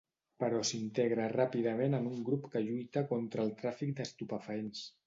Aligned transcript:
Però 0.43 0.61
s'integra 0.69 1.27
ràpidament 1.33 1.99
en 1.99 2.09
un 2.15 2.25
grup 2.31 2.51
que 2.57 2.65
lluita 2.67 3.07
contra 3.13 3.47
el 3.49 3.57
tràfic 3.63 3.97
d'estupefaents. 4.03 4.87